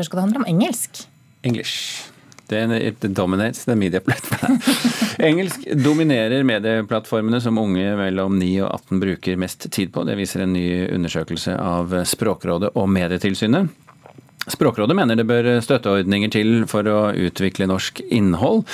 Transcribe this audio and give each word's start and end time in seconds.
derfor 0.00 0.10
skal 0.10 0.16
det 0.16 0.26
handle 0.28 0.38
om 0.38 0.48
engelsk. 0.48 1.08
English. 1.42 2.10
Det 2.50 3.14
dominates 3.14 3.64
the 3.64 3.76
media 3.76 4.00
platform. 4.00 4.58
Engelsk 5.18 5.68
dominerer 5.74 6.42
medieplattformene 6.42 7.40
som 7.40 7.58
unge 7.58 7.92
mellom 7.96 8.38
9 8.40 8.48
og 8.64 8.72
18 8.74 9.00
bruker 9.00 9.36
mest 9.38 9.68
tid 9.70 9.92
på. 9.92 10.02
Det 10.04 10.16
viser 10.18 10.42
en 10.42 10.56
ny 10.56 10.88
undersøkelse 10.90 11.54
av 11.54 11.94
Språkrådet 12.04 12.72
og 12.74 12.88
Medietilsynet. 12.90 13.70
Språkrådet 14.50 14.96
mener 14.96 15.20
det 15.20 15.28
bør 15.28 15.60
støtteordninger 15.62 16.32
til 16.34 16.64
for 16.66 16.88
å 16.90 16.98
utvikle 17.14 17.68
norsk 17.70 18.02
innhold. 18.10 18.64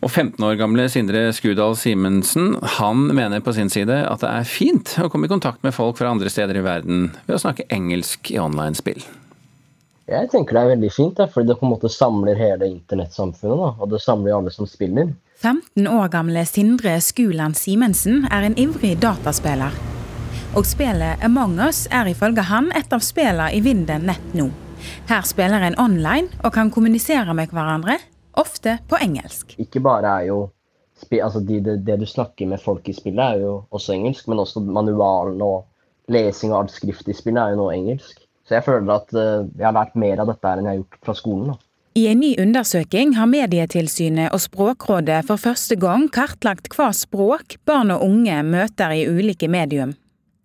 Og 0.00 0.08
15 0.12 0.44
år 0.46 0.60
gamle 0.60 0.86
Sindre 0.92 1.26
Skudal 1.34 1.74
Simensen 1.76 2.54
han 2.78 3.08
mener 3.10 3.42
på 3.42 3.56
sin 3.56 3.72
side 3.72 4.04
at 4.06 4.22
det 4.22 4.30
er 4.30 4.46
fint 4.48 4.94
å 5.02 5.10
komme 5.10 5.26
i 5.26 5.32
kontakt 5.32 5.66
med 5.66 5.74
folk 5.74 5.98
fra 5.98 6.12
andre 6.14 6.30
steder 6.30 6.60
i 6.60 6.64
verden 6.64 7.10
ved 7.26 7.40
å 7.40 7.42
snakke 7.42 7.66
engelsk 7.74 8.30
i 8.30 8.38
online-spill. 8.40 9.02
Jeg 10.10 10.26
tenker 10.32 10.56
det 10.56 10.62
er 10.64 10.70
veldig 10.72 10.88
fint, 10.90 11.20
fordi 11.30 11.46
det 11.46 11.54
på 11.60 11.66
en 11.68 11.70
måte 11.70 11.88
samler 11.92 12.34
hele 12.34 12.66
internettsamfunnet. 12.66 13.76
Og 13.78 13.90
det 13.92 14.00
samler 14.02 14.34
alle 14.34 14.50
som 14.50 14.66
spiller. 14.66 15.12
15 15.38 15.86
år 15.86 16.08
gamle 16.10 16.42
Sindre 16.50 16.96
Skuland 17.00 17.54
Simensen 17.54 18.24
er 18.26 18.48
en 18.48 18.56
ivrig 18.58 18.96
dataspiller. 18.98 19.76
Og 20.58 20.66
spillet 20.66 21.22
Among 21.22 21.54
us 21.62 21.84
er 21.94 22.10
ifølge 22.10 22.42
han 22.48 22.72
et 22.74 22.90
av 22.90 23.04
spillene 23.06 23.52
i 23.54 23.60
vinden 23.62 24.08
nett 24.10 24.34
nå. 24.34 24.48
Her 25.06 25.22
spiller 25.28 25.62
en 25.62 25.78
online 25.78 26.40
og 26.42 26.50
kan 26.56 26.72
kommunisere 26.74 27.30
med 27.36 27.54
hverandre, 27.54 28.00
ofte 28.34 28.80
på 28.90 28.98
engelsk. 28.98 29.54
Ikke 29.62 29.82
bare 29.84 30.16
er 30.16 30.26
jo 30.32 30.40
altså 31.22 31.40
det, 31.40 31.60
det, 31.68 31.76
det, 31.86 32.00
du 32.00 32.06
snakker 32.06 32.50
med 32.50 32.60
folk 32.60 32.88
i 32.88 32.96
spillet, 32.96 33.22
er 33.22 33.46
jo 33.46 33.60
også 33.70 33.94
engelsk, 33.94 34.26
men 34.26 34.42
også 34.42 34.60
manualen 34.60 35.38
og 35.44 35.68
lesing 36.10 36.50
og 36.50 36.64
alt 36.64 36.74
skrift 36.74 37.06
i 37.08 37.14
spillet 37.14 37.44
er 37.44 37.54
jo 37.54 37.62
nå 37.62 37.70
engelsk. 37.76 38.26
Så 38.50 38.58
jeg 38.58 38.66
føler 38.66 38.90
at 38.96 39.12
uh, 39.14 39.46
jeg 39.54 39.62
har 39.62 39.76
lært 39.76 39.92
mer 39.94 40.18
av 40.18 40.26
dette 40.32 40.50
enn 40.50 40.66
jeg 40.66 40.72
har 40.72 40.80
gjort 40.80 40.96
fra 41.06 41.14
skolen. 41.14 41.52
Da. 41.52 41.60
I 41.94 42.08
en 42.10 42.18
ny 42.18 42.32
undersøking 42.42 43.12
har 43.14 43.30
Medietilsynet 43.30 44.34
og 44.34 44.42
Språkrådet 44.42 45.20
for 45.28 45.38
første 45.38 45.78
gang 45.78 46.08
kartlagt 46.10 46.66
hva 46.74 46.88
språk 46.94 47.60
barn 47.66 47.94
og 47.94 48.02
unge 48.08 48.40
møter 48.46 48.96
i 48.98 49.04
ulike 49.06 49.46
medium. 49.50 49.94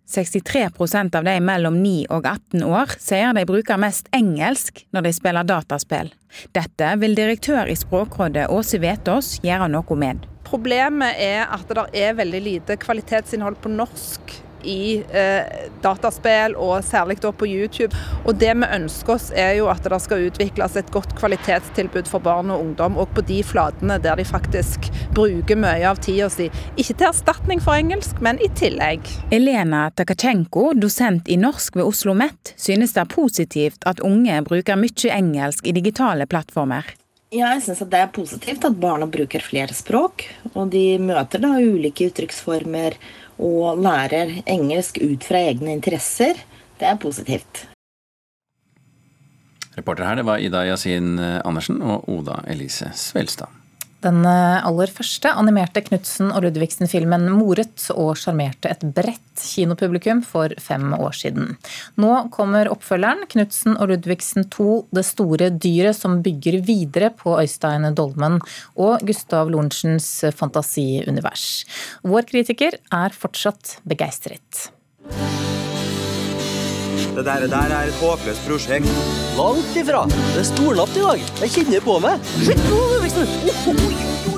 63% 0.06 1.18
av 1.18 1.26
de 1.26 1.34
mellom 1.42 1.80
9 1.82 2.06
og 2.14 2.30
18 2.30 2.62
år 2.62 2.94
sier 3.02 3.34
de 3.34 3.42
bruker 3.50 3.82
mest 3.82 4.06
engelsk 4.14 4.84
når 4.94 5.08
de 5.08 5.14
spiller 5.18 5.50
dataspill. 5.50 6.14
Dette 6.54 6.94
vil 7.02 7.18
direktør 7.18 7.66
i 7.66 7.74
Språkrådet 7.74 8.46
Åse 8.54 8.78
Vetås 8.82 9.36
gjøre 9.42 9.66
noe 9.74 9.98
med. 9.98 10.22
Problemet 10.46 11.18
er 11.18 11.48
at 11.50 11.66
det 11.66 11.88
er 11.98 12.14
veldig 12.22 12.42
lite 12.44 12.78
kvalitetsinnhold 12.78 13.58
på 13.62 13.74
norsk 13.74 14.36
i 14.66 15.02
eh, 15.12 15.68
dataspill, 15.84 16.56
og 16.56 16.84
særlig 16.86 17.18
da 17.22 17.32
på 17.32 17.48
YouTube. 17.48 17.94
Og 18.24 18.38
det 18.40 18.52
vi 18.56 18.70
ønsker 18.78 19.16
oss 19.16 19.28
er 19.34 19.56
jo 19.60 19.68
at 19.72 19.84
det 19.86 20.00
skal 20.02 20.26
utvikles 20.28 20.76
et 20.80 20.90
godt 20.94 21.14
kvalitetstilbud 21.18 22.10
for 22.10 22.24
barn 22.24 22.50
og 22.54 22.64
ungdom, 22.64 22.98
og 22.98 23.12
på 23.16 23.24
de 23.28 23.42
flatene 23.46 23.98
der 24.02 24.18
de 24.18 24.26
faktisk 24.26 24.90
bruker 25.16 25.58
mye 25.60 25.84
av 25.88 26.00
tida 26.02 26.30
si. 26.32 26.48
Ikke 26.76 26.96
til 26.96 27.10
erstatning 27.10 27.62
for 27.62 27.76
engelsk, 27.76 28.20
men 28.24 28.40
i 28.42 28.50
tillegg. 28.58 29.04
Elena 29.34 29.86
Takachenko, 29.94 30.72
dosent 30.80 31.28
i 31.28 31.38
norsk 31.40 31.76
ved 31.76 31.84
Oslo 31.84 32.06
OsloMet, 32.06 32.54
synes 32.56 32.92
det 32.94 33.00
er 33.02 33.10
positivt 33.10 33.86
at 33.86 34.00
unge 34.00 34.36
bruker 34.46 34.78
mye 34.78 35.10
engelsk 35.10 35.66
i 35.66 35.74
digitale 35.74 36.26
plattformer. 36.26 36.86
Ja, 37.34 37.50
jeg 37.56 37.64
syns 37.64 37.82
det 37.90 37.98
er 37.98 38.12
positivt 38.14 38.64
at 38.64 38.76
barna 38.78 39.08
bruker 39.10 39.42
flere 39.42 39.74
språk. 39.74 40.22
Og 40.54 40.70
de 40.70 40.98
møter 41.02 41.42
da 41.42 41.56
ulike 41.58 42.06
uttrykksformer 42.06 42.94
og 43.38 43.80
lærer 43.82 44.38
engelsk 44.46 45.00
ut 45.02 45.24
fra 45.24 45.42
egne 45.48 45.72
interesser. 45.76 46.40
Det 46.80 46.88
er 46.88 46.96
positivt. 47.00 47.66
Reporter 49.76 50.08
her 50.08 50.16
det 50.16 50.24
var 50.24 50.40
Ida 50.40 50.64
Yasin 50.64 51.18
Andersen 51.18 51.82
og 51.82 52.08
Oda 52.08 52.40
Elise 52.48 52.90
Svelstad. 52.96 53.52
Den 54.06 54.22
eh, 54.28 54.66
aller 54.66 54.90
første 54.92 55.32
animerte 55.34 55.82
Knutsen 55.82 56.30
og 56.30 56.44
Ludvigsen-filmen 56.44 57.26
moret 57.34 57.88
og 57.94 58.12
sjarmerte 58.20 58.70
et 58.70 58.84
bredt 58.94 59.22
kinopublikum 59.42 60.22
for 60.26 60.52
fem 60.62 60.92
år 60.94 61.16
siden. 61.18 61.56
Nå 62.00 62.12
kommer 62.34 62.70
oppfølgeren, 62.70 63.26
Knutsen 63.32 63.74
og 63.76 63.90
Ludvigsen 63.90 64.46
2, 64.54 64.68
Det 64.94 65.04
store 65.08 65.50
dyret 65.50 65.98
som 65.98 66.20
bygger 66.22 66.60
videre 66.66 67.10
på 67.18 67.34
Øystein 67.40 67.88
Dolmen 67.98 68.38
og 68.76 69.02
Gustav 69.06 69.50
Lorentzens 69.50 70.08
fantasiunivers. 70.38 71.64
Vår 72.06 72.30
kritiker 72.30 72.78
er 72.94 73.20
fortsatt 73.24 73.78
begeistret. 73.88 74.68
Det 77.16 77.24
der, 77.24 77.46
der 77.52 77.74
er 77.76 77.90
et 77.90 77.98
håpløst 78.00 78.46
prosjekt. 78.48 78.88
Langt 79.36 79.76
ifra. 79.76 80.06
Det 80.08 80.40
er 80.44 80.48
stornatt 80.52 80.96
i 80.96 81.04
dag. 81.04 81.28
Jeg 81.44 81.54
kjenner 81.58 81.84
på 81.84 81.98
meg. 82.04 82.32
Shit, 82.40 82.60
nå. 82.70 84.35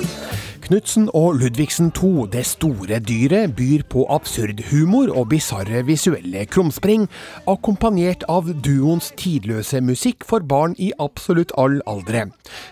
Knutsen 0.69 1.07
og 1.17 1.39
Ludvigsen 1.41 1.87
2, 1.97 2.27
Det 2.29 2.43
store 2.45 2.99
dyret, 3.01 3.55
byr 3.57 3.81
på 3.89 4.03
absurd 4.05 4.59
humor 4.69 5.09
og 5.17 5.31
bisarre 5.31 5.79
visuelle 5.87 6.43
krumspring, 6.45 7.07
akkompagnert 7.49 8.21
av 8.29 8.51
duoens 8.53 9.07
tidløse 9.17 9.81
musikk 9.81 10.27
for 10.29 10.45
barn 10.45 10.75
i 10.77 10.91
absolutt 11.01 11.49
all 11.57 11.79
aldre. 11.89 12.27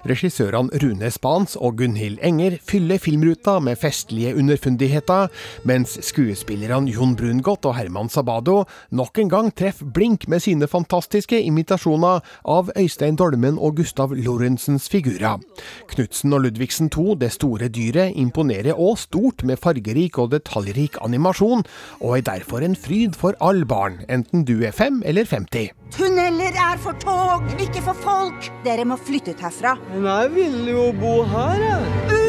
Regissørene 0.06 0.78
Rune 0.84 1.10
Spans 1.10 1.58
og 1.58 1.80
Gunhild 1.80 2.20
Enger 2.22 2.60
fyller 2.62 3.02
filmruta 3.02 3.56
med 3.66 3.82
festlige 3.82 4.36
underfundigheter, 4.38 5.34
mens 5.66 5.98
skuespillerne 6.06 6.94
Jon 6.94 7.18
Brungot 7.18 7.66
og 7.66 7.80
Herman 7.80 8.14
Sabado 8.14 8.68
nok 8.92 9.18
en 9.18 9.34
gang 9.34 9.50
treffer 9.50 9.90
blink 9.90 10.30
med 10.30 10.46
sine 10.46 10.70
fantastiske 10.70 11.42
imitasjoner 11.42 12.22
av 12.46 12.70
Øystein 12.78 13.18
Dolmen 13.18 13.58
og 13.58 13.82
Gustav 13.82 14.14
Lorentzens 14.14 14.86
figurer. 14.86 15.42
Knutsen 15.90 16.38
og 16.38 16.46
Ludvigsen 16.46 16.94
2, 16.94 17.10
Det 17.26 17.34
store 17.34 17.74
dyret 17.74 17.87
Dyret 17.88 18.18
imponerer 18.20 18.76
òg 18.76 18.98
stort 19.00 19.46
med 19.48 19.62
fargerik 19.64 20.18
og 20.20 20.34
detaljrik 20.34 20.98
animasjon, 21.06 21.64
og 22.02 22.18
er 22.18 22.26
derfor 22.28 22.66
en 22.66 22.76
fryd 22.76 23.16
for 23.16 23.38
all 23.40 23.64
barn, 23.70 24.02
enten 24.12 24.44
du 24.44 24.58
er 24.68 24.76
fem 24.76 25.00
eller 25.08 25.24
50. 25.24 25.72
Tunneler 25.96 26.60
er 26.68 26.84
for 26.84 27.00
tog, 27.00 27.48
ikke 27.56 27.86
for 27.88 27.96
folk! 28.04 28.52
Dere 28.68 28.84
må 28.88 29.00
flytte 29.00 29.38
ut 29.38 29.48
herfra. 29.48 29.78
Men 29.94 30.12
jeg 30.12 30.36
vil 30.36 30.72
jo 30.74 30.90
bo 31.00 31.20
her, 31.32 31.68
jeg. 31.70 32.27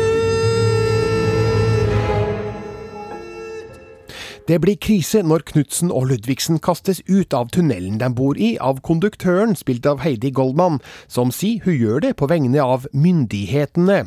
Det 4.49 4.57
blir 4.65 4.79
krise 4.81 5.21
når 5.21 5.43
Knutsen 5.51 5.91
og 5.93 6.07
Ludvigsen 6.09 6.57
kastes 6.65 7.03
ut 7.05 7.35
av 7.37 7.51
tunnelen 7.53 7.99
de 8.01 8.07
bor 8.17 8.39
i, 8.41 8.55
av 8.57 8.79
konduktøren, 8.81 9.51
spilt 9.53 9.85
av 9.85 9.99
Heidi 10.01 10.31
Goldman, 10.33 10.79
som 11.05 11.29
sier 11.29 11.61
hun 11.67 11.75
gjør 11.77 12.01
det 12.07 12.13
på 12.17 12.25
vegne 12.31 12.63
av 12.65 12.87
myndighetene. 12.97 13.99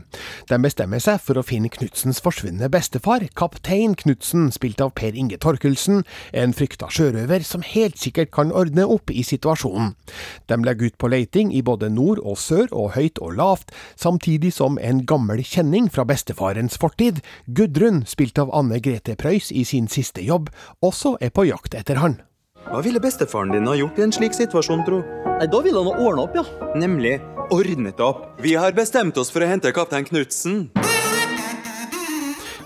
De 0.49 0.59
bestemmer 0.63 1.03
seg 1.03 1.19
for 1.21 1.37
å 1.37 1.43
finne 1.45 1.69
Knutsens 1.69 2.23
forsvunne 2.25 2.71
bestefar, 2.73 3.27
kaptein 3.37 3.93
Knutsen, 3.99 4.47
spilt 4.55 4.81
av 4.81 4.95
Per 4.97 5.13
Inge 5.13 5.37
Torkelsen, 5.37 6.01
en 6.33 6.57
frykta 6.57 6.89
sjørøver 6.89 7.45
som 7.45 7.61
helt 7.61 8.01
sikkert 8.01 8.33
kan 8.33 8.49
ordne 8.49 8.87
opp 8.89 9.13
i 9.13 9.21
situasjonen. 9.21 9.93
De 10.49 10.57
legger 10.65 10.89
ut 10.89 10.97
på 10.97 11.11
leiting 11.13 11.53
i 11.53 11.61
både 11.61 11.91
nord 11.93 12.23
og 12.25 12.41
sør 12.41 12.65
og 12.71 12.95
høyt 12.97 13.21
og 13.21 13.37
lavt, 13.37 13.75
samtidig 13.93 14.55
som 14.57 14.81
en 14.81 15.05
gammel 15.05 15.45
kjenning 15.45 15.85
fra 15.93 16.07
bestefarens 16.09 16.81
fortid, 16.81 17.21
Gudrun, 17.45 18.07
spilt 18.09 18.41
av 18.41 18.49
Anne 18.57 18.81
Grete 18.81 19.13
Preus 19.21 19.53
i 19.53 19.67
sin 19.69 19.85
siste 19.85 20.25
jobb, 20.25 20.30
jobb, 20.31 20.51
også 20.81 21.17
er 21.21 21.33
på 21.35 21.45
jakt 21.51 21.75
etter 21.77 21.99
han. 22.01 22.19
Hva 22.71 22.79
ville 22.85 23.01
bestefaren 23.03 23.51
din 23.51 23.67
ha 23.67 23.73
gjort 23.75 23.97
i 23.99 24.05
en 24.05 24.13
slik 24.15 24.35
situasjon, 24.37 24.85
tro? 24.87 25.01
Nei, 25.41 25.47
Da 25.49 25.61
ville 25.65 25.81
han 25.81 25.89
ha 25.91 26.05
ordna 26.07 26.27
opp, 26.27 26.35
ja. 26.37 26.45
Nemlig 26.77 27.17
ordnet 27.51 27.99
opp. 27.99 28.27
Vi 28.39 28.53
har 28.55 28.71
bestemt 28.77 29.17
oss 29.17 29.31
for 29.33 29.43
å 29.43 29.49
hente 29.49 29.73
kaptein 29.75 30.05
Knutsen. 30.07 30.69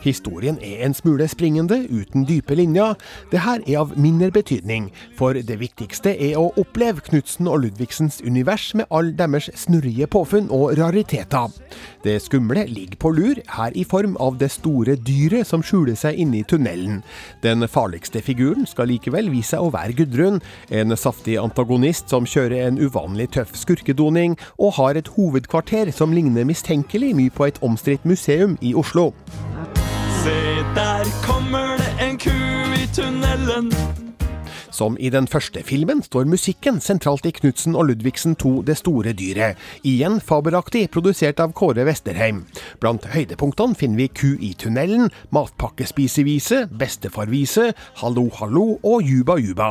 Historien 0.05 0.59
er 0.61 0.83
en 0.85 0.93
smule 0.93 1.25
springende, 1.27 1.79
uten 1.89 2.27
dype 2.29 2.53
linjer. 2.55 2.93
Det 3.31 3.41
her 3.41 3.63
er 3.65 3.79
av 3.81 3.95
mindre 3.97 4.29
betydning, 4.31 4.91
for 5.17 5.33
det 5.33 5.57
viktigste 5.57 6.13
er 6.13 6.37
å 6.37 6.51
oppleve 6.61 7.01
Knutsen 7.07 7.49
og 7.49 7.63
Ludvigsens 7.63 8.19
univers 8.21 8.67
med 8.77 8.85
all 8.93 9.09
deres 9.17 9.49
snurrige 9.57 10.05
påfunn 10.13 10.51
og 10.53 10.75
rariteter. 10.77 11.49
Det 12.05 12.19
skumle 12.21 12.67
ligger 12.69 12.99
på 13.01 13.11
lur, 13.17 13.41
her 13.57 13.73
i 13.73 13.83
form 13.83 14.13
av 14.21 14.37
det 14.37 14.51
store 14.53 14.93
dyret 14.95 15.49
som 15.49 15.65
skjuler 15.65 15.97
seg 15.97 16.21
inne 16.21 16.43
i 16.43 16.45
tunnelen. 16.45 17.01
Den 17.41 17.65
farligste 17.65 18.21
figuren 18.21 18.69
skal 18.69 18.91
likevel 18.93 19.31
vise 19.33 19.55
seg 19.55 19.65
å 19.65 19.73
være 19.73 19.97
Gudrun, 19.97 20.39
en 20.69 20.93
saftig 20.97 21.39
antagonist 21.41 22.13
som 22.13 22.29
kjører 22.29 22.67
en 22.67 22.79
uvanlig 22.81 23.31
tøff 23.37 23.57
skurkedoning, 23.57 24.37
og 24.61 24.77
har 24.77 24.97
et 24.99 25.11
hovedkvarter 25.17 25.93
som 25.95 26.13
ligner 26.13 26.45
mistenkelig 26.45 27.13
mye 27.17 27.33
på 27.33 27.49
et 27.49 27.61
omstridt 27.65 28.05
museum 28.05 28.57
i 28.61 28.73
Oslo. 28.77 29.11
Se, 30.25 30.31
der 30.75 31.03
kommer 31.23 31.77
det 31.77 32.07
en 32.07 32.17
ku 32.17 32.29
i 32.83 32.87
tunnelen. 32.95 34.04
Som 34.75 34.97
i 34.99 35.07
den 35.09 35.23
første 35.31 35.61
filmen 35.63 36.01
står 36.03 36.25
musikken 36.27 36.81
sentralt 36.83 37.23
i 37.29 37.31
Knutsen 37.31 37.77
og 37.79 37.85
Ludvigsen 37.87 38.33
2 38.35 38.49
Det 38.67 38.75
store 38.75 39.13
dyret, 39.15 39.55
igjen 39.87 40.17
fabelaktig 40.19 40.89
produsert 40.91 41.39
av 41.39 41.53
Kåre 41.55 41.85
Vesterheim. 41.87 42.41
Blant 42.83 43.05
høydepunktene 43.13 43.77
finner 43.79 44.01
vi 44.01 44.07
Ku 44.11 44.33
i 44.43 44.51
tunnelen, 44.59 45.07
Matpakkespisevise, 45.31 46.65
Bestefarvise, 46.75 47.69
Hallo 48.01 48.25
hallo 48.35 48.65
og 48.83 49.07
Juba 49.07 49.37
juba. 49.39 49.69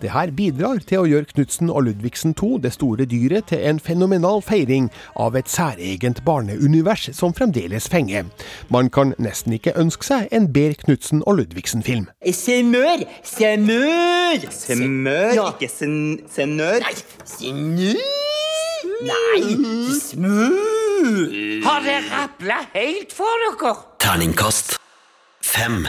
Det 0.00 0.14
her 0.14 0.32
bidrar 0.32 0.80
til 0.88 1.02
å 1.02 1.10
gjøre 1.10 1.28
Knutsen 1.34 1.68
og 1.68 1.90
Ludvigsen 1.90 2.32
2 2.40 2.50
Det 2.64 2.72
store 2.78 3.04
dyret 3.04 3.50
til 3.52 3.60
en 3.60 3.82
fenomenal 3.82 4.40
feiring 4.40 4.88
av 5.20 5.36
et 5.36 5.52
særegent 5.52 6.24
barneunivers 6.24 7.10
som 7.12 7.36
fremdeles 7.36 7.90
fenger. 7.92 8.24
Man 8.72 8.88
kan 8.88 9.12
nesten 9.20 9.58
ikke 9.58 9.76
ønske 9.76 10.08
seg 10.08 10.32
en 10.32 10.48
bedre 10.56 10.80
Knutsen 10.86 11.20
og 11.26 11.42
Ludvigsen-film. 11.42 12.08
Semør! 13.26 14.45
Semør! 14.52 15.32
Semør, 15.32 15.34
Ja. 15.36 15.46
ikke 15.52 15.68
sen 15.70 15.96
senør. 16.30 16.80
Nei, 16.80 16.94
senør! 17.24 18.00
Nei, 19.06 19.42
smør! 20.00 21.62
Har 21.66 21.80
det 21.84 21.96
rapla 22.10 22.58
helt 22.74 23.12
for 23.14 23.44
dere? 23.44 23.74
Terningkast 24.02 24.76
fem. 25.44 25.86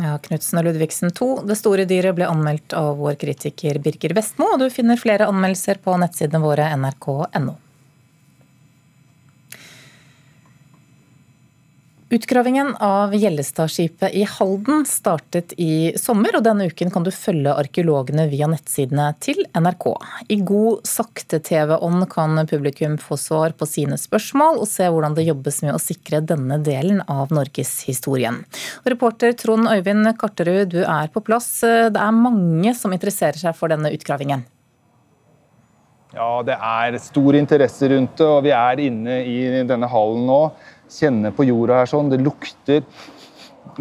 Ja, 0.00 0.14
Knutsen 0.24 0.58
og 0.58 0.64
Ludvigsen 0.64 1.12
2, 1.12 1.26
Det 1.46 1.56
store 1.58 1.84
dyret, 1.84 2.14
ble 2.16 2.24
anmeldt 2.24 2.72
av 2.72 2.96
vår 2.96 3.18
kritiker 3.20 3.76
Birger 3.84 4.14
Vestmo, 4.16 4.46
og 4.54 4.62
du 4.62 4.70
finner 4.72 4.96
flere 4.96 5.26
anmeldelser 5.28 5.82
på 5.84 5.98
nettsidene 6.00 6.40
våre 6.40 6.70
nrk.no. 6.78 7.58
Utgravingen 12.12 12.76
av 12.76 13.14
Gjellestadskipet 13.14 14.12
i 14.12 14.26
Halden 14.28 14.82
startet 14.84 15.54
i 15.56 15.94
sommer, 15.96 16.36
og 16.36 16.42
denne 16.44 16.66
uken 16.68 16.90
kan 16.92 17.06
du 17.06 17.08
følge 17.08 17.54
arkeologene 17.56 18.26
via 18.28 18.50
nettsidene 18.52 19.06
til 19.24 19.40
NRK. 19.56 19.86
I 20.28 20.36
god 20.44 20.84
sakte-TV-ånd 20.90 22.04
kan 22.12 22.42
publikum 22.50 22.98
få 23.00 23.16
svar 23.16 23.56
på 23.56 23.64
sine 23.64 23.96
spørsmål, 23.96 24.60
og 24.60 24.68
se 24.68 24.92
hvordan 24.92 25.16
det 25.16 25.24
jobbes 25.30 25.62
med 25.64 25.72
å 25.72 25.80
sikre 25.80 26.20
denne 26.20 26.60
delen 26.60 27.00
av 27.08 27.32
norgeshistorien. 27.32 28.42
Reporter 28.84 29.32
Trond 29.32 29.72
Øyvind 29.72 30.12
Karterud, 30.20 30.68
du 30.68 30.82
er 30.84 31.08
på 31.08 31.24
plass. 31.24 31.62
Det 31.64 31.96
er 31.96 32.12
mange 32.12 32.76
som 32.76 32.92
interesserer 32.92 33.40
seg 33.40 33.56
for 33.56 33.72
denne 33.72 33.88
utgravingen. 33.96 34.44
Ja, 36.12 36.42
det 36.44 36.60
er 36.60 37.00
stor 37.00 37.40
interesse 37.40 37.88
rundt 37.88 38.18
det, 38.20 38.28
og 38.28 38.42
vi 38.44 38.52
er 38.52 38.84
inne 38.84 39.22
i 39.24 39.64
denne 39.64 39.88
hallen 39.88 40.26
nå. 40.28 40.40
Kjenner 40.92 41.32
på 41.32 41.46
jorda 41.48 41.80
her 41.80 41.88
sånn. 41.88 42.10
Det 42.12 42.20
lukter 42.20 42.82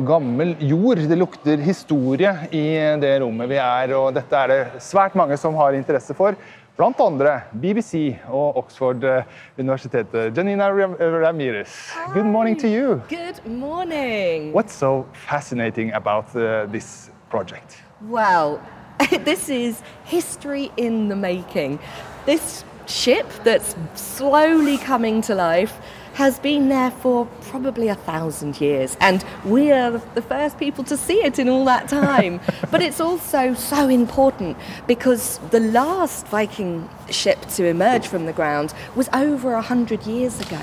gammel 0.08 0.56
jord. 0.64 1.02
Det 1.10 1.18
lukter 1.20 1.60
historie 1.66 2.32
i 2.56 2.64
det 3.02 3.18
rommet 3.24 3.50
vi 3.52 3.60
er, 3.60 3.94
og 3.98 4.14
dette 4.16 4.38
er 4.46 4.52
det 4.54 4.82
svært 4.84 5.18
mange 5.20 5.38
som 5.42 5.58
har 5.60 5.76
interesse 5.78 6.16
for. 6.18 6.38
Blant 6.80 7.02
andre 7.04 7.34
BBC 7.62 8.16
og 8.32 8.56
Oxford-universitetet. 8.62 10.32
Janina 10.38 10.70
Ram- 10.72 10.96
Ramirez, 10.98 11.74
good 12.14 12.26
morning 12.26 12.56
to 12.58 12.68
you. 12.68 13.02
Good 13.10 13.42
morning. 13.46 14.54
What's 14.54 14.74
so 14.74 15.06
fascinating 15.28 15.92
about 15.94 16.34
uh, 16.36 16.66
this 16.72 17.12
project? 17.30 17.76
Well, 18.10 18.62
this 19.26 19.50
is 19.50 19.84
history 20.06 20.72
in 20.78 21.10
the 21.10 21.16
making. 21.16 21.78
This 22.26 22.64
ship 22.90 23.28
that's 23.44 23.76
slowly 23.96 24.78
coming 24.78 25.22
to 25.24 25.36
life 25.36 25.80
has 26.14 26.40
been 26.40 26.70
there 26.70 26.92
for 26.92 27.26
probably 27.42 27.88
a 27.88 27.96
thousand 27.96 28.60
years, 28.60 28.98
and 29.00 29.24
we 29.46 29.72
are 29.72 29.92
the 30.14 30.22
first 30.22 30.58
people 30.58 30.84
to 30.84 30.98
see 30.98 31.24
it 31.24 31.40
in 31.40 31.48
all 31.48 31.66
that 31.66 31.88
time. 31.88 32.40
but 32.72 32.82
it's 32.82 33.00
also 33.00 33.54
so 33.54 33.88
important 33.88 34.58
because 34.88 35.40
the 35.52 35.60
last 35.60 36.28
Viking 36.28 36.90
ship 37.10 37.40
to 37.56 37.66
emerge 37.66 38.08
from 38.08 38.26
the 38.26 38.34
ground 38.34 38.74
was 38.96 39.10
over 39.14 39.54
a 39.54 39.62
hundred 39.62 40.06
years 40.06 40.40
ago. 40.42 40.62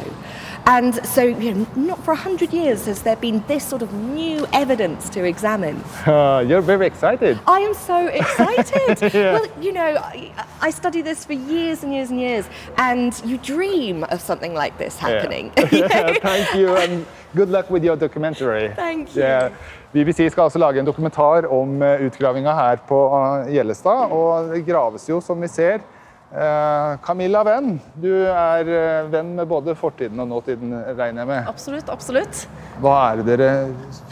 And 0.69 0.95
so, 1.07 1.23
you 1.23 1.55
know, 1.55 1.67
not 1.77 2.05
for 2.05 2.13
a 2.13 2.17
hundred 2.17 2.53
years 2.53 2.85
has 2.85 3.01
there 3.01 3.17
been 3.17 3.43
this 3.49 3.65
sort 3.65 3.81
of 3.81 3.91
new 3.95 4.47
evidence 4.53 5.09
to 5.11 5.25
examine. 5.25 5.83
Uh, 6.19 6.45
you're 6.49 6.63
very 6.63 6.87
excited. 6.87 7.39
I 7.47 7.61
am 7.61 7.75
so 7.75 8.07
excited. 8.21 9.15
Yeah. 9.15 9.33
Well, 9.33 9.47
you 9.61 9.73
know, 9.73 9.97
I, 9.97 10.33
I 10.61 10.71
study 10.71 11.03
this 11.03 11.25
for 11.25 11.33
years 11.33 11.83
and 11.85 11.93
years 11.93 12.11
and 12.11 12.21
years, 12.21 12.45
and 12.77 13.13
you 13.25 13.39
dream 13.39 14.05
of 14.05 14.21
something 14.21 14.55
like 14.55 14.77
this 14.79 14.99
happening. 14.99 15.53
Yeah. 15.57 16.13
Thank 16.23 16.55
you, 16.55 16.77
and 16.77 17.07
good 17.35 17.49
luck 17.49 17.71
with 17.71 17.85
your 17.85 17.97
documentary. 17.97 18.73
Thank 18.77 19.17
you. 19.17 19.23
Yeah. 19.23 19.51
BBC 19.93 20.31
skal 20.33 20.43
altså 20.43 20.59
lage 20.59 20.79
en 20.79 20.87
dokumentar 20.87 21.47
om 21.53 21.83
eh, 21.83 22.07
utgravinga 22.07 22.53
her 22.53 22.77
på 22.89 22.99
eh, 23.17 23.55
Gjellestad, 23.55 24.13
og 24.13 24.51
det 24.55 24.67
graves 24.67 25.09
jo, 25.09 25.21
som 25.21 25.41
vi 25.43 25.49
ser. 25.49 25.79
Eh, 26.29 26.99
Camilla 27.01 27.41
Venn, 27.47 27.79
du 27.97 28.11
er 28.29 28.69
eh, 28.69 29.07
venn 29.09 29.31
med 29.39 29.49
både 29.49 29.73
fortiden 29.79 30.19
og 30.21 30.29
nåtiden, 30.29 30.75
regner 30.99 31.23
jeg 31.23 31.31
med. 31.31 31.47
Absolutt, 31.49 31.89
absolutt. 31.89 32.43
Hva 32.83 32.97
er 33.07 33.23
det 33.23 33.39
dere 33.39 33.53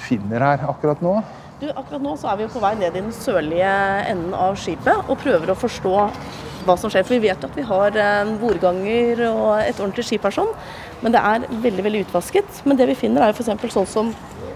finner 0.00 0.40
her 0.40 0.64
akkurat 0.70 1.02
nå? 1.04 1.18
Du, 1.60 1.66
akkurat 1.68 2.00
nå 2.04 2.14
så 2.20 2.30
er 2.32 2.40
vi 2.40 2.48
på 2.52 2.62
vei 2.62 2.72
ned 2.80 2.96
i 2.96 3.02
den 3.02 3.12
sørlige 3.16 3.74
enden 4.08 4.32
av 4.36 4.56
skipet 4.60 5.10
og 5.10 5.20
prøver 5.20 5.52
å 5.52 5.58
forstå 5.60 5.92
hva 6.66 6.76
som 6.80 6.92
skjer. 6.92 7.04
For 7.04 7.18
vi 7.18 7.28
vet 7.28 7.44
at 7.44 7.56
vi 7.56 7.66
har 7.68 8.00
eh, 8.00 8.32
bordganger 8.40 9.20
og 9.28 9.50
et 9.66 9.76
ordentlig 9.76 10.08
skip 10.08 10.24
her 10.24 10.38
sånn, 10.38 10.56
men 11.04 11.12
det 11.12 11.20
er 11.20 11.44
veldig 11.68 11.84
veldig 11.84 12.02
utvasket. 12.08 12.64
Men 12.64 12.80
det 12.80 12.88
vi 12.94 12.96
finner 13.04 13.28
er 13.28 13.36
f.eks. 13.36 13.68
sånn 13.76 13.92
som 13.92 14.10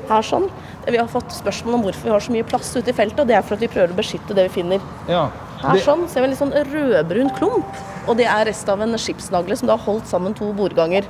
her 0.08 0.24
sånn. 0.24 0.48
Vi 0.88 0.96
har 0.96 1.12
fått 1.12 1.36
spørsmål 1.36 1.76
om 1.76 1.86
hvorfor 1.90 2.08
vi 2.08 2.16
har 2.16 2.24
så 2.24 2.32
mye 2.32 2.48
plass 2.48 2.72
ute 2.72 2.88
i 2.88 2.96
feltet, 2.96 3.20
og 3.20 3.28
det 3.28 3.36
er 3.36 3.44
for 3.44 3.60
at 3.60 3.68
vi 3.68 3.70
prøver 3.70 3.92
å 3.92 4.00
beskytte 4.00 4.32
det 4.32 4.48
vi 4.48 4.56
finner. 4.62 4.90
Ja. 5.12 5.28
Her 5.60 5.74
Det- 5.76 5.84
sånn 5.84 6.08
ser 6.08 6.20
vi 6.22 6.24
en 6.24 6.30
litt 6.30 6.38
sånn 6.40 6.52
rødbrun 6.72 7.30
klump, 7.36 7.66
og 8.08 8.16
det 8.16 8.26
er 8.26 8.44
rest 8.46 8.68
av 8.68 8.80
en 8.80 8.92
skipsnagle 8.96 9.56
som 9.56 9.66
da 9.68 9.76
har 9.76 9.84
holdt 9.84 10.06
sammen 10.06 10.34
to 10.34 10.52
bordganger. 10.54 11.04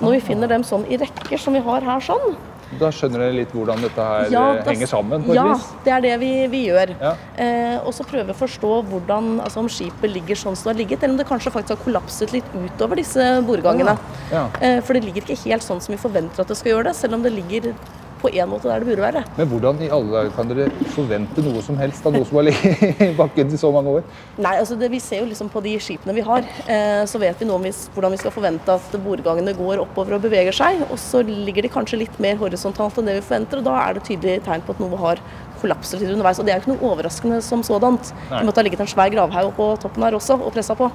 Når 0.00 0.10
vi 0.12 0.20
finner 0.20 0.48
dem 0.48 0.62
sånn 0.62 0.84
i 0.90 0.96
rekker 0.98 1.38
som 1.38 1.52
vi 1.52 1.60
har 1.60 1.80
her 1.80 2.00
sånn, 2.00 2.36
Da 2.80 2.88
skjønner 2.88 3.18
dere 3.18 3.32
litt 3.34 3.52
hvordan 3.52 3.82
dette 3.82 3.96
her 4.00 4.30
Ja, 4.30 4.52
eh, 4.54 4.62
da- 4.64 4.70
henger 4.70 4.86
sammen? 4.88 5.26
ja, 5.34 5.58
det 5.84 5.92
er 5.92 6.00
det 6.00 6.20
vi, 6.20 6.46
vi 6.46 6.66
gjør. 6.68 6.94
Ja. 6.98 7.16
Eh, 7.36 7.78
og 7.84 7.92
så 7.92 8.02
prøve 8.02 8.30
å 8.30 8.34
forstå 8.34 8.86
hvordan, 8.88 9.42
altså 9.42 9.58
om 9.58 9.68
skipet 9.68 10.10
ligger 10.10 10.34
sånn 10.34 10.56
som 10.56 10.72
det 10.72 10.78
har 10.80 10.86
ligget, 10.86 11.02
eller 11.02 11.12
om 11.12 11.18
det 11.18 11.26
kanskje 11.28 11.52
faktisk 11.52 11.76
har 11.76 11.84
kollapset 11.84 12.32
litt 12.32 12.44
utover 12.54 12.96
disse 12.96 13.42
bordgangene. 13.44 13.98
Ja. 14.30 14.48
Eh, 14.62 14.80
for 14.80 14.94
det 14.94 15.04
ligger 15.04 15.20
ikke 15.20 15.36
helt 15.50 15.60
sånn 15.62 15.82
som 15.82 15.94
vi 15.94 15.98
forventer 15.98 16.40
at 16.40 16.48
det 16.48 16.56
skal 16.56 16.72
gjøre 16.72 16.84
det, 16.84 16.94
selv 16.96 17.12
om 17.12 17.22
det 17.22 17.32
ligger 17.34 17.74
på 18.22 18.30
en 18.32 18.50
måte 18.50 18.70
der 18.70 18.82
det 18.82 18.88
burde 18.88 19.04
være. 19.04 19.22
Men 19.36 19.50
hvordan 19.50 19.82
i 19.82 19.90
alle 19.92 20.14
dager 20.14 20.32
kan 20.36 20.50
dere 20.50 20.68
forvente 20.94 21.44
noe 21.44 21.62
som 21.64 21.78
helst 21.80 22.06
av 22.06 22.14
noe 22.16 22.26
som 22.28 22.38
har 22.40 22.48
ligget 22.48 23.02
i 23.08 23.10
bakken 23.18 23.52
i 23.52 23.60
så 23.60 23.72
mange 23.74 23.98
år? 23.98 24.06
Nei, 24.38 24.54
altså 24.60 24.78
det, 24.78 24.90
Vi 24.92 25.00
ser 25.02 25.22
jo 25.22 25.28
liksom 25.30 25.50
på 25.52 25.62
de 25.64 25.74
skipene 25.82 26.14
vi 26.16 26.24
har, 26.26 26.46
eh, 26.70 27.02
så 27.10 27.20
vet 27.22 27.40
vi 27.40 27.48
noe 27.48 27.60
om 27.60 27.66
vi, 27.66 27.72
hvordan 27.94 28.14
vi 28.14 28.20
skal 28.22 28.34
forvente 28.34 28.76
at 28.78 28.98
bordgangene 29.04 29.54
går 29.58 29.82
oppover 29.82 30.18
og 30.18 30.26
beveger 30.26 30.56
seg. 30.56 30.84
Og 30.88 30.98
så 31.00 31.22
ligger 31.26 31.66
de 31.66 31.72
kanskje 31.72 32.02
litt 32.04 32.20
mer 32.22 32.38
horisontalt 32.40 33.00
enn 33.00 33.10
det 33.10 33.18
vi 33.20 33.26
forventer, 33.26 33.62
og 33.62 33.68
da 33.70 33.78
er 33.82 33.98
det 33.98 34.06
tydelig 34.08 34.38
tegn 34.46 34.64
på 34.66 34.76
at 34.76 34.82
noe 34.82 35.00
har 35.02 35.22
kollapset 35.62 36.02
litt 36.02 36.12
underveis. 36.14 36.40
Og 36.40 36.46
det 36.46 36.54
er 36.54 36.60
jo 36.60 36.66
ikke 36.66 36.74
noe 36.74 36.92
overraskende 36.92 37.42
som 37.44 37.64
sådant. 37.66 38.14
Nei. 38.30 38.38
Det 38.40 38.46
måtte 38.48 38.62
ha 38.62 38.66
ligget 38.68 38.84
en 38.84 38.94
svær 38.94 39.12
gravhaug 39.14 39.52
på 39.58 39.68
toppen 39.82 40.06
her 40.06 40.18
også 40.18 40.38
og 40.38 40.50
pressa 40.54 40.78
på. 40.78 40.90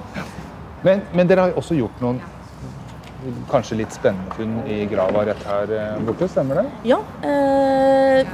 Men, 0.86 1.02
men 1.12 1.30
dere 1.30 1.46
har 1.46 1.54
jo 1.54 1.62
også 1.62 1.78
gjort 1.78 2.02
noen 2.04 2.20
kanskje 3.50 3.80
litt 3.80 3.94
spennende 3.94 4.36
funn 4.36 4.60
i 4.70 4.84
grava 4.90 5.24
rett 5.26 5.42
her 5.48 5.74
eh, 5.74 5.98
borte, 6.06 6.28
stemmer 6.30 6.62
det? 6.62 6.66
Ja. 6.92 7.00
Eh, 7.26 8.28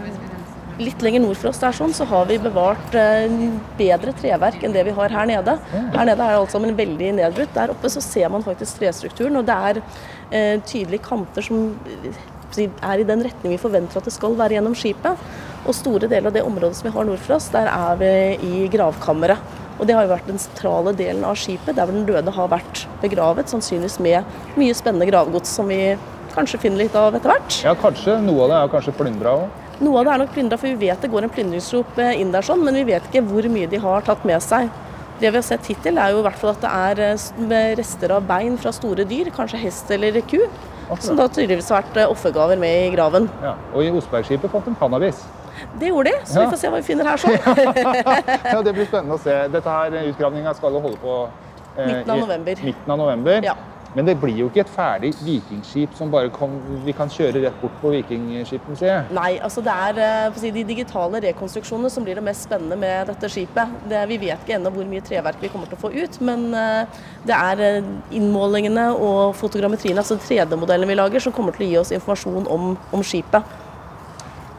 litt 0.83 1.03
lenger 1.03 1.23
nord 1.23 1.39
for 1.39 1.51
oss 1.53 1.61
der 1.63 1.77
sånn, 1.77 1.95
så 1.95 2.07
har 2.11 2.27
vi 2.29 2.39
bevart 2.43 2.97
eh, 2.99 3.31
bedre 3.79 4.15
treverk 4.19 4.65
enn 4.65 4.75
det 4.75 4.85
vi 4.89 4.95
har 4.97 5.15
her 5.15 5.31
nede. 5.31 5.57
Her 5.73 6.09
nede 6.09 6.27
er 6.27 6.39
alt 6.39 6.55
sammen 6.55 6.77
veldig 6.79 7.15
nedbrutt. 7.21 7.55
Der 7.57 7.73
oppe 7.75 7.91
så 7.93 8.03
ser 8.05 8.33
man 8.35 8.45
faktisk 8.47 8.81
trestrukturen, 8.83 9.39
og 9.41 9.49
det 9.49 9.59
er 9.71 9.83
eh, 10.31 10.63
tydelige 10.67 11.05
kanter 11.07 11.47
som 11.47 11.69
eh, 11.87 12.23
er 12.65 13.01
i 13.01 13.07
den 13.07 13.25
retning 13.27 13.55
vi 13.55 13.59
forventer 13.59 13.99
at 13.99 14.07
det 14.09 14.15
skal 14.15 14.37
være 14.39 14.59
gjennom 14.59 14.77
skipet. 14.79 15.29
Og 15.65 15.77
store 15.77 16.11
deler 16.11 16.29
av 16.29 16.37
det 16.37 16.45
området 16.45 16.77
som 16.79 16.91
vi 16.91 16.97
har 16.97 17.07
nord 17.09 17.23
for 17.23 17.39
oss, 17.39 17.49
der 17.55 17.71
er 17.71 18.01
vi 18.01 18.11
i 18.45 18.67
gravkammeret. 18.73 19.63
Og 19.79 19.89
det 19.89 19.97
har 19.97 20.07
jo 20.07 20.13
vært 20.13 20.29
den 20.31 20.41
sentrale 20.41 20.93
delen 20.97 21.25
av 21.27 21.39
skipet, 21.39 21.75
der 21.77 21.91
den 21.91 22.07
døde 22.07 22.35
har 22.35 22.51
vært 22.53 22.85
begravet, 23.03 23.51
sannsynligvis 23.51 23.99
med 24.05 24.59
mye 24.61 24.77
spennende 24.77 25.09
gravgods 25.11 25.51
som 25.57 25.71
vi 25.71 25.97
kanskje 26.35 26.61
finner 26.63 26.85
litt 26.85 26.97
av 26.99 27.15
etter 27.17 27.33
hvert. 27.33 27.59
Ja, 27.67 27.75
kanskje. 27.79 28.17
Noe 28.23 28.47
av 28.47 28.53
det 28.53 28.61
er 28.61 28.73
kanskje 28.75 28.97
plyndra 28.99 29.37
òg. 29.43 29.61
Noe 29.83 29.99
av 30.01 30.07
det 30.07 30.13
er 30.15 30.23
nok 30.23 30.35
plyndra, 30.37 30.59
for 30.61 30.71
vi 30.71 30.89
vet 30.89 31.03
det 31.03 31.11
går 31.11 31.27
en 31.27 31.35
plyndringsrop 31.35 31.99
eh, 32.03 32.21
inn 32.23 32.31
der, 32.35 32.47
sånn, 32.47 32.63
men 32.67 32.79
vi 32.79 32.87
vet 32.93 33.07
ikke 33.11 33.25
hvor 33.27 33.47
mye 33.51 33.71
de 33.71 33.81
har 33.83 34.07
tatt 34.07 34.23
med 34.29 34.43
seg. 34.45 34.71
Det 35.19 35.31
vi 35.31 35.39
har 35.39 35.47
sett 35.47 35.67
hittil, 35.71 35.99
er 35.99 36.15
jo 36.15 36.23
i 36.23 36.27
hvert 36.27 36.39
fall 36.39 36.53
at 36.55 36.63
det 36.63 36.71
er 36.71 37.03
eh, 37.09 37.75
rester 37.81 38.15
av 38.15 38.27
bein 38.29 38.59
fra 38.61 38.71
store 38.75 39.07
dyr, 39.11 39.33
kanskje 39.35 39.63
hest 39.65 39.91
eller 39.95 40.21
ku, 40.31 40.39
som 41.01 41.17
da 41.17 41.27
tydeligvis 41.29 41.69
har 41.73 41.83
vært 41.83 41.97
eh, 42.03 42.11
offergaver 42.11 42.59
med 42.61 42.87
i 42.87 42.91
graven. 42.95 43.29
Ja. 43.43 43.55
Og 43.75 43.85
i 43.85 43.91
Osbergskipet 43.91 44.51
fant 44.53 44.65
de 44.69 44.75
cannabis. 44.81 45.23
Det 45.79 45.89
gjorde 45.89 46.11
de, 46.11 46.17
så 46.27 46.41
Ja. 46.41 46.45
vi 46.45 46.51
får 46.55 46.61
se 46.61 46.69
hva 46.73 46.77
vi 46.81 46.87
finner 46.87 47.05
her 47.09 47.17
sånn. 47.17 47.37
ja, 48.53 48.63
Det 48.63 48.73
blir 48.75 48.87
spennende 48.89 49.15
å 49.15 49.23
se. 49.23 49.37
Dette 49.49 49.71
her 49.71 49.99
Utgravninga 50.11 50.55
skal 50.59 50.81
holde 50.81 50.99
på 51.03 51.15
eh, 51.77 51.87
Midten 51.87 52.11
av 52.11 52.17
i- 52.19 52.21
november. 52.21 52.65
Midten 52.65 52.91
av 52.97 52.99
november. 52.99 53.41
Ja. 53.45 53.55
Men 53.95 54.09
det 54.09 54.17
blir 54.19 54.35
jo 54.35 54.49
ikke 54.51 54.65
et 54.65 54.71
ferdig 54.75 55.13
vikingskip 55.23 55.93
som 55.95 56.11
bare 56.11 56.31
kom, 56.35 56.57
vi 56.83 56.93
kan 56.97 57.11
kjøre 57.11 57.45
rett 57.45 57.59
bort 57.61 57.77
på 57.79 57.93
Vikingskipmuseet. 57.95 59.13
Nei, 59.15 59.37
altså 59.39 59.63
det 59.63 59.75
er 59.87 60.01
eh, 60.03 60.39
si, 60.41 60.51
de 60.55 60.65
digitale 60.67 61.21
rekonstruksjonene 61.29 61.93
som 61.95 62.07
blir 62.07 62.19
det 62.19 62.25
mest 62.27 62.49
spennende 62.49 62.79
med 62.81 63.13
dette 63.13 63.31
skipet. 63.31 63.77
Det, 63.91 64.01
vi 64.11 64.19
vet 64.25 64.43
ikke 64.43 64.57
ennå 64.59 64.73
hvor 64.75 64.89
mye 64.91 65.05
treverk 65.05 65.39
vi 65.43 65.51
kommer 65.53 65.71
til 65.71 65.79
å 65.79 65.83
få 65.85 65.93
ut, 65.95 66.19
men 66.27 66.49
eh, 66.59 67.05
det 67.29 67.37
er 67.39 67.63
eh, 67.69 67.93
innmålingene 68.19 68.89
og 68.97 69.37
fotogrammetrien, 69.39 70.01
altså 70.03 70.19
3D-modellene 70.19 70.91
vi 70.91 70.99
lager, 70.99 71.23
som 71.23 71.35
kommer 71.37 71.55
til 71.55 71.69
å 71.69 71.71
gi 71.71 71.79
oss 71.85 71.95
informasjon 71.95 72.51
om, 72.51 72.75
om 72.75 73.07
skipet. 73.07 73.55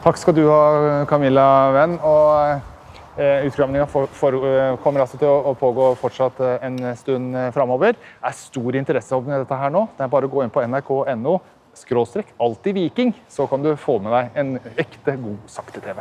Takk 0.06 0.22
skal 0.22 0.36
du 0.38 0.46
ha, 0.48 1.04
Camilla 1.10 1.46
Venn. 1.74 1.98
Og 2.06 2.75
Utgravninga 3.16 3.86
eh, 3.86 4.76
kommer 4.82 5.00
altså 5.00 5.18
til 5.20 5.30
å 5.30 5.54
pågå 5.56 5.90
fortsatt 6.00 6.40
eh, 6.44 6.56
en 6.68 6.78
stund 7.00 7.36
framover. 7.56 7.96
Det 7.96 8.28
er 8.28 8.36
stor 8.36 8.76
interesse 8.76 9.16
om 9.16 9.30
dette 9.30 9.60
her 9.62 9.72
nå. 9.72 9.86
Det 9.96 10.04
er 10.04 10.12
bare 10.12 10.28
å 10.28 10.32
gå 10.32 10.44
inn 10.44 10.52
på 10.52 10.64
nrk.no 10.66 11.38
skråstrek 11.76 12.26
alltid 12.40 12.74
viking, 12.74 13.12
så 13.28 13.46
kan 13.46 13.64
du 13.64 13.74
få 13.76 13.98
med 14.00 14.14
deg 14.16 14.38
en 14.40 14.54
ekte 14.76 15.16
god 15.20 15.50
sakte-TV. 15.50 16.00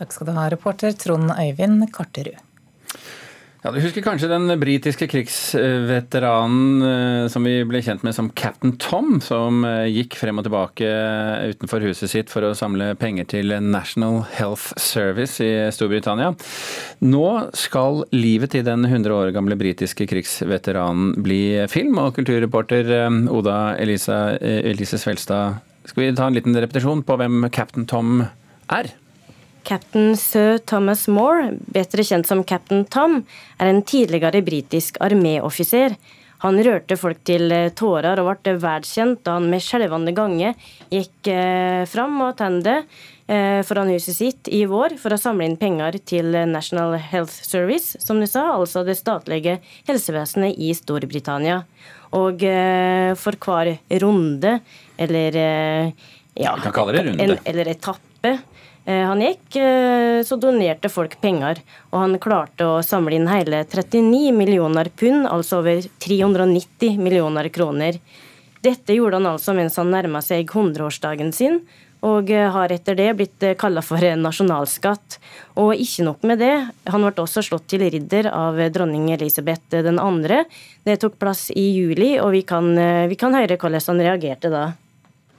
Takk 0.00 0.14
skal 0.14 0.28
du 0.28 0.32
ha, 0.36 0.46
reporter 0.52 0.96
Trond 0.96 1.34
Øyvind 1.36 1.84
Karterud. 1.92 2.40
Ja, 3.62 3.70
Du 3.70 3.78
husker 3.78 4.02
kanskje 4.02 4.26
den 4.26 4.50
britiske 4.58 5.06
krigsveteranen 5.06 6.82
eh, 6.82 7.26
som 7.30 7.44
vi 7.46 7.60
ble 7.62 7.78
kjent 7.78 8.02
med 8.02 8.16
som 8.16 8.26
Captain 8.34 8.72
Tom, 8.82 9.20
som 9.22 9.60
eh, 9.62 9.86
gikk 9.86 10.16
frem 10.18 10.40
og 10.40 10.48
tilbake 10.48 10.88
utenfor 11.52 11.84
huset 11.86 12.10
sitt 12.10 12.32
for 12.32 12.42
å 12.42 12.56
samle 12.58 12.88
penger 12.98 13.28
til 13.30 13.54
National 13.62 14.24
Health 14.34 14.74
Service 14.82 15.38
i 15.46 15.52
Storbritannia. 15.70 16.32
Nå 17.06 17.28
skal 17.54 18.02
livet 18.10 18.50
til 18.56 18.66
den 18.66 18.82
100 18.88 19.14
år 19.14 19.30
gamle 19.36 19.54
britiske 19.60 20.08
krigsveteranen 20.10 21.14
bli 21.22 21.62
film, 21.70 22.02
og 22.02 22.18
kulturreporter 22.18 22.90
eh, 22.98 23.20
Oda 23.30 23.76
Elisa, 23.78 24.24
Elise 24.42 24.98
Svelstad, 24.98 25.62
skal 25.86 26.08
vi 26.08 26.10
ta 26.18 26.26
en 26.26 26.34
liten 26.34 26.58
repetisjon 26.58 27.06
på 27.06 27.14
hvem 27.22 27.46
Captain 27.54 27.86
Tom 27.86 28.24
er? 28.74 28.90
Captain 29.64 30.16
Sir 30.18 30.58
Thomas 30.58 31.06
Moore, 31.08 31.52
bedre 31.72 32.04
kjent 32.06 32.28
som 32.28 32.42
Captain 32.44 32.84
Tom, 32.84 33.22
er 33.58 33.70
en 33.70 33.82
tidligere 33.86 34.42
britisk 34.44 34.98
arméoffiser. 35.02 35.96
Han 36.42 36.58
rørte 36.66 36.98
folk 36.98 37.20
til 37.26 37.52
eh, 37.54 37.70
tårer 37.78 38.18
og 38.18 38.32
ble 38.42 38.56
verdskjent 38.62 39.20
da 39.26 39.36
han 39.36 39.46
med 39.50 39.62
skjelvende 39.62 40.14
gange 40.16 40.54
gikk 40.90 41.30
eh, 41.30 41.82
fram 41.86 42.16
og 42.24 42.34
tende 42.40 42.80
eh, 43.30 43.60
foran 43.66 43.92
huset 43.94 44.16
sitt 44.16 44.50
i 44.50 44.64
vår 44.66 44.96
for 44.98 45.14
å 45.14 45.20
samle 45.22 45.46
inn 45.46 45.58
penger 45.60 46.00
til 46.02 46.34
National 46.50 46.96
Health 46.98 47.36
Service, 47.46 47.94
som 48.02 48.18
du 48.18 48.26
sa, 48.26 48.48
altså 48.56 48.82
det 48.86 48.98
statlige 48.98 49.60
helsevesenet 49.86 50.58
i 50.58 50.72
Storbritannia. 50.74 51.62
Og 52.12 52.42
for 53.16 53.38
hver 53.40 53.70
runde, 54.02 54.50
eller 55.00 55.36
ja, 56.36 56.52
eller 57.48 57.70
etappe, 57.72 58.34
han 59.06 59.20
gikk, 59.22 59.56
eh, 59.56 60.22
så 60.26 60.36
donerte 60.36 60.90
folk 60.90 61.20
penger. 61.22 61.60
Og 61.92 62.00
han 62.02 62.18
klarte 62.22 62.66
å 62.66 62.82
samle 62.82 63.14
inn 63.14 63.30
hele 63.30 63.62
39 63.62 64.32
millioner 64.34 64.90
pund, 64.98 65.28
altså 65.30 65.60
over 65.62 65.86
390 66.02 66.98
millioner 66.98 67.48
kroner. 67.54 68.00
Dette 68.62 68.94
gjorde 68.94 69.20
han 69.20 69.30
altså 69.34 69.54
mens 69.54 69.78
han 69.78 69.90
nærma 69.90 70.22
seg 70.22 70.50
100-årsdagen 70.50 71.30
sin, 71.34 71.60
og 72.02 72.30
eh, 72.34 72.50
har 72.50 72.74
etter 72.74 72.98
det 72.98 73.08
blitt 73.20 73.46
kalla 73.58 73.86
for 73.86 74.02
nasjonalskatt. 74.02 75.20
Og 75.62 75.78
ikke 75.78 76.08
nok 76.08 76.26
med 76.26 76.42
det, 76.42 76.54
han 76.90 77.06
ble 77.06 77.14
også 77.22 77.46
slått 77.46 77.70
til 77.70 77.86
ridder 77.86 78.32
av 78.34 78.58
dronning 78.74 79.12
Elisabeth 79.14 79.70
2. 79.70 80.44
Det 80.82 80.98
tok 80.98 81.20
plass 81.22 81.50
i 81.54 81.68
juli, 81.70 82.16
og 82.18 82.34
vi 82.34 82.42
kan, 82.42 82.74
vi 83.06 83.18
kan 83.20 83.38
høre 83.38 83.54
hvordan 83.54 83.92
han 83.92 84.08
reagerte 84.10 84.50
da. 84.50 84.72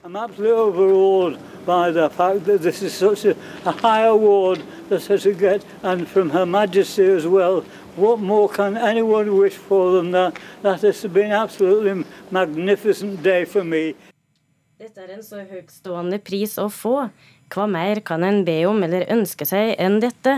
I'm 0.06 0.16
absolutely 0.16 0.50
overawed 0.50 1.64
by 1.64 1.90
the 1.90 2.10
fact 2.10 2.44
that 2.44 2.60
this 2.60 2.82
is 2.82 2.92
such 2.92 3.24
a, 3.24 3.34
a 3.64 3.72
high 3.72 4.02
award 4.02 4.62
that 4.90 5.00
such 5.00 5.22
to 5.22 5.32
get, 5.32 5.64
and 5.82 6.06
from 6.06 6.28
Her 6.28 6.44
Majesty 6.44 7.06
as 7.06 7.26
well. 7.26 7.62
What 7.96 8.18
more 8.18 8.50
can 8.50 8.76
anyone 8.76 9.34
wish 9.38 9.54
for 9.54 9.92
than 9.92 10.10
that? 10.10 10.38
That 10.60 10.82
has 10.82 11.06
been 11.06 11.32
absolutely 11.32 12.04
magnificent 12.30 13.22
day 13.22 13.46
for 13.46 13.64
me. 13.64 13.94
Dette 14.74 15.04
er 15.04 15.12
en 15.14 15.20
så 15.22 15.38
høytstående 15.46 16.16
pris 16.18 16.56
å 16.58 16.64
få. 16.66 17.04
Hva 17.54 17.66
mer 17.70 18.00
kan 18.02 18.24
en 18.26 18.40
be 18.42 18.56
om 18.66 18.80
eller 18.82 19.04
ønske 19.14 19.46
seg 19.46 19.76
enn 19.78 20.00
dette? 20.02 20.32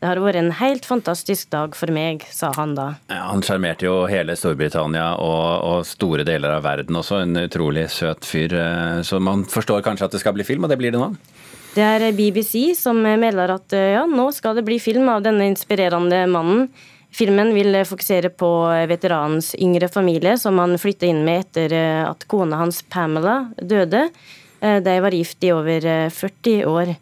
Det 0.00 0.08
har 0.08 0.16
vært 0.24 0.38
en 0.40 0.48
helt 0.62 0.88
fantastisk 0.88 1.50
dag 1.52 1.76
for 1.76 1.92
meg, 1.92 2.24
sa 2.32 2.54
han 2.56 2.72
da. 2.78 2.86
Ja, 3.12 3.26
han 3.28 3.44
sjarmerte 3.44 3.84
jo 3.84 3.98
hele 4.08 4.32
Storbritannia 4.40 5.10
og, 5.20 5.44
og, 5.68 5.84
store 5.84 6.24
deler 6.24 6.56
av 6.56 6.64
verden 6.64 6.96
også. 7.02 7.20
En 7.26 7.36
utrolig 7.42 7.84
søt 7.92 8.24
fyr. 8.24 8.56
Eh, 8.56 9.02
så 9.04 9.20
man 9.20 9.44
forstår 9.52 9.84
kanskje 9.84 10.08
at 10.08 10.16
det 10.16 10.22
skal 10.24 10.38
bli 10.38 10.48
film, 10.48 10.64
og 10.64 10.72
det 10.72 10.80
blir 10.80 10.96
det 10.96 11.02
nå? 11.02 11.12
Det 11.76 11.84
er 11.84 12.08
BBC 12.16 12.72
som 12.80 12.96
melder 12.96 13.58
at 13.58 13.76
eh, 13.76 13.92
ja, 13.98 14.06
nå 14.08 14.30
skal 14.32 14.56
det 14.56 14.64
bli 14.70 14.80
film 14.80 15.12
av 15.12 15.20
denne 15.28 15.52
inspirerende 15.52 16.24
mannen. 16.32 16.70
Filmen 17.12 17.52
vil 17.54 17.76
fokusere 17.84 18.30
på 18.32 18.48
veteranens 18.88 19.52
yngre 19.60 19.88
familie, 19.92 20.38
som 20.40 20.56
han 20.62 20.78
flytta 20.80 21.10
inn 21.10 21.24
med 21.26 21.44
etter 21.44 21.74
eh, 21.76 22.04
at 22.08 22.24
kona 22.30 22.62
hans 22.62 22.80
Pamela 22.88 23.52
døde. 23.60 24.08
De 24.62 24.92
var 25.02 25.10
gift 25.10 25.42
i 25.42 25.48
over 25.50 25.82
40 26.14 26.68
år. 26.70 26.92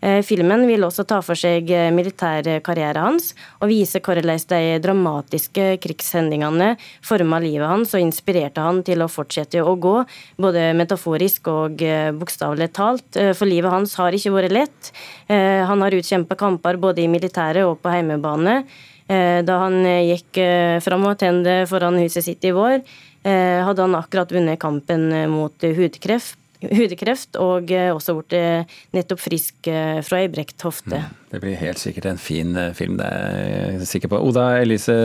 Eh, 0.00 0.20
filmen 0.24 0.64
vil 0.68 0.84
også 0.86 1.04
ta 1.08 1.18
for 1.24 1.36
seg 1.36 1.68
eh, 1.74 1.90
militærkarrieren 1.92 3.04
hans 3.04 3.34
og 3.60 3.68
vise 3.68 4.00
hvordan 4.00 4.40
de 4.48 4.78
dramatiske 4.80 5.66
krigshendingene 5.82 6.72
forma 7.04 7.40
livet 7.42 7.68
hans 7.68 7.92
og 7.96 8.00
inspirerte 8.00 8.64
han 8.64 8.80
til 8.86 9.04
å 9.04 9.10
fortsette 9.12 9.60
å 9.60 9.76
gå, 9.76 9.96
både 10.40 10.70
metaforisk 10.78 11.50
og 11.52 11.84
eh, 11.84 12.08
bokstavelig 12.16 12.70
talt. 12.76 13.20
For 13.36 13.48
livet 13.48 13.72
hans 13.72 13.94
har 14.00 14.16
ikke 14.16 14.32
vært 14.32 14.54
lett. 14.54 14.90
Han 15.28 15.82
har 15.84 15.94
utkjempa 15.94 16.36
kamper 16.38 16.78
både 16.80 17.02
i 17.02 17.08
militæret 17.10 17.66
og 17.66 17.80
på 17.82 17.92
heimebane. 17.92 18.62
Da 19.08 19.56
han 19.64 19.82
gikk 20.06 20.38
fram 20.84 21.06
og 21.10 21.18
tente 21.18 21.56
foran 21.70 21.98
huset 21.98 22.24
sitt 22.26 22.46
i 22.46 22.52
vår, 22.54 22.78
hadde 23.26 23.86
han 23.86 23.96
akkurat 23.98 24.32
vunnet 24.34 24.60
kampen 24.62 25.08
mot 25.32 25.66
hudkreft 25.66 26.39
hudkreft, 26.68 27.38
og 27.40 27.70
eh, 27.72 27.90
også 27.94 28.16
blitt 28.18 28.36
eh, 28.36 28.76
nettopp 28.96 29.22
frisk 29.22 29.70
eh, 29.70 30.00
fra 30.06 30.22
ei 30.22 30.30
brekt 30.32 30.60
hofte. 30.66 31.00
Mm. 31.00 31.16
Det 31.30 31.40
blir 31.44 31.60
helt 31.60 31.80
sikkert 31.80 32.08
en 32.10 32.20
fin 32.20 32.58
film, 32.74 32.98
det 32.98 33.06
er 33.06 33.78
jeg 33.78 33.88
sikker 33.92 34.10
på. 34.10 34.20
Oda 34.30 34.48
Elise 34.58 34.96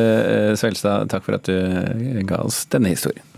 Svelstad, 0.58 1.12
takk 1.14 1.28
for 1.28 1.38
at 1.38 1.46
du 1.46 2.26
ga 2.26 2.42
oss 2.42 2.64
denne 2.74 2.96
historien. 2.96 3.35